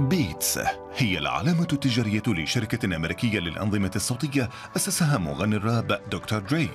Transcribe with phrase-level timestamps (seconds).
[0.00, 0.58] بيتس
[0.96, 6.68] هي العلامة التجارية لشركة أمريكية للأنظمة الصوتية أسسها مغني الراب دكتور دري.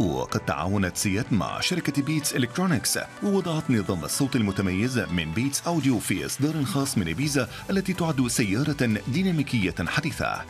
[0.00, 6.26] وقد تعاونت سيات مع شركة بيتس إلكترونيكس ووضعت نظام الصوت المتميز من بيتس أوديو في
[6.26, 10.42] إصدار خاص من إبيزا التي تعد سيارة ديناميكية حديثة.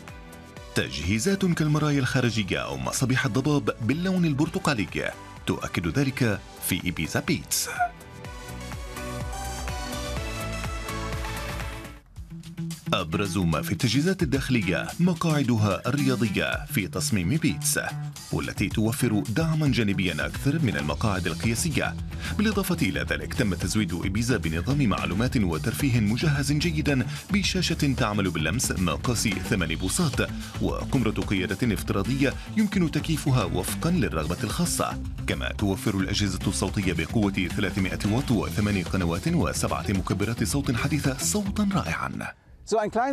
[0.75, 5.13] تجهيزات كالمرايا الخارجية أو مصابيح الضباب باللون البرتقالي.
[5.47, 7.69] تؤكد ذلك في إبيزا بيتس
[12.95, 17.81] أبرز ما في التجهيزات الداخلية مقاعدها الرياضية في تصميم بيتس
[18.33, 21.95] والتي توفر دعما جانبيا أكثر من المقاعد القياسية.
[22.39, 29.29] بالإضافة إلى ذلك تم تزويد إبيزا بنظام معلومات وترفيه مجهز جيدا بشاشة تعمل باللمس مقاس
[29.29, 30.31] 8 بوصات
[30.63, 35.03] وقمرة قيادة افتراضية يمكن تكييفها وفقا للرغبة الخاصة.
[35.27, 42.48] كما توفر الأجهزة الصوتية بقوة 300 واط وثمان قنوات وسبعة مكبرات صوت حديثة صوتا رائعا.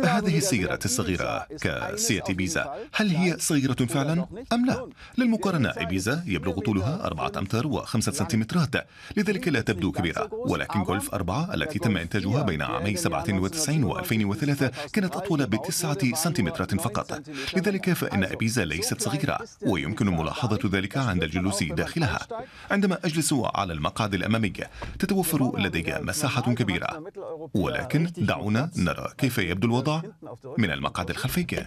[0.04, 2.74] هذه السيارة الصغيرة كسياتي بيزا.
[2.92, 8.86] هل هي صغيرة فعلا؟ أم لا؟ للمقارنة إبيزا يبلغ طولها أربعة أمتار وخمسة سنتيمترات.
[9.16, 10.28] لذلك لا تبدو كبيرة.
[10.32, 16.74] ولكن جولف أربعة التي تم إنتاجها بين عامي 97 و 2003 كانت أطول بتسعة سنتيمترات
[16.74, 17.22] فقط.
[17.56, 22.18] لذلك فإن إبيزا ليست صغيرة ويمكن ملاحظة ذلك عند الجلوس داخلها.
[22.70, 24.52] عندما أجلس على المقعد الأمامي
[24.98, 27.04] تتوفر لدي مساحة كبيرة.
[27.54, 30.02] ولكن دعونا نرى كيف يبدو الوضع
[30.58, 31.66] من المقعد الخلفي.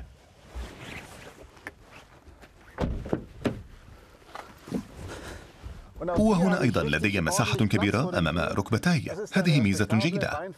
[5.99, 9.11] وهنا أيضا لدي مساحة كبيرة أمام ركبتي.
[9.33, 10.51] هذه ميزة جيدة.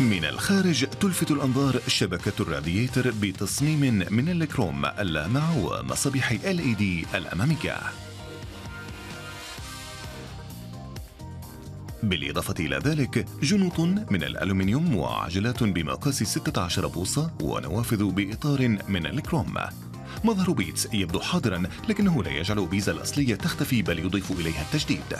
[0.00, 7.76] من الخارج تلفت الأنظار شبكة الرادياتر بتصميم من الكروم اللامع ومصابيح LED الأمامية.
[12.08, 19.54] بالإضافة إلى ذلك جنوط من الألومنيوم وعجلات بمقاس 16 بوصة ونوافذ بإطار من الكروم.
[20.24, 25.16] مظهر بيتس يبدو حاضرا لكنه لا يجعل بيزا الأصلية تختفي بل يضيف إليها التجديد.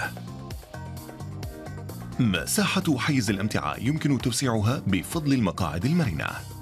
[2.20, 6.55] مساحة حيز الامتعاء يمكن توسيعها بفضل المقاعد المرنة.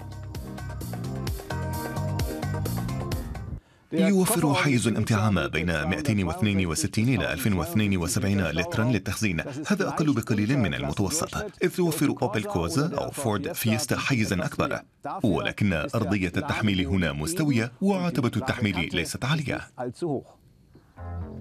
[3.99, 9.41] يوفر حيز الامتعاء ما بين 262 إلى 1072 لترا للتخزين.
[9.67, 11.35] هذا أقل بقليل من المتوسط.
[11.63, 14.81] إذ توفر أوبل كورسا أو فورد فيستا حيزا أكبر.
[15.23, 19.61] ولكن أرضية التحميل هنا مستوية وعتبة التحميل ليست عالية.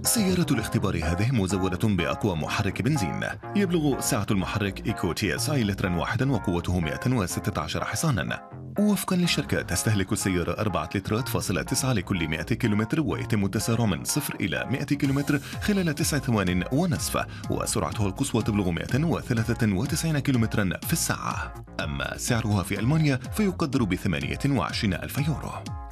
[0.05, 3.23] سيارة الاختبار هذه مزودة بأقوى محرك بنزين.
[3.55, 8.49] يبلغ سعة المحرك إيكو تي إس آي لترا واحدا وقوته 116 حصانا.
[8.79, 14.35] وفقا للشركة تستهلك السيارة 4 لترات فاصلة 9 لكل 100 كيلومتر ويتم التسارع من 0
[14.35, 17.25] إلى 100 كيلومتر خلال 9 ثوان ونصف.
[17.49, 21.53] وسرعته القصوى تبلغ 193 كيلومترا في الساعة.
[21.83, 25.82] أما سعرها في ألمانيا فيقدر ب 28 ألف يورو.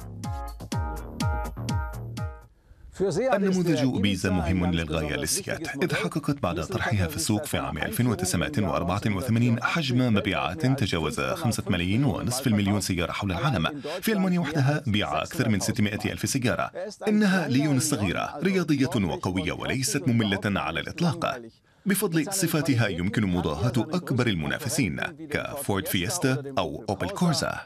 [3.00, 10.14] النموذج بيزا مهم للغاية للسيات إذ حققت بعد طرحها في السوق في عام 1984 حجم
[10.14, 13.80] مبيعات تجاوز 5 ملايين ونصف المليون سيارة حول العالم.
[14.00, 16.70] في ألمانيا وحدها بيع أكثر من 600 ألف سيارة.
[17.08, 21.40] إنها ليون الصغيرة رياضية وقوية وليست مملة على الإطلاق.
[21.86, 27.60] بفضل صفاتها يمكن مضاهاة أكبر المنافسين كفورد فيستا أو أوبل كورزا.